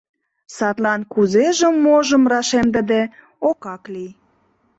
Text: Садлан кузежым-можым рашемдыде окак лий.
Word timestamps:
Садлан 0.55 1.01
кузежым-можым 1.13 2.23
рашемдыде 2.31 3.01
окак 3.49 3.83
лий. 3.93 4.11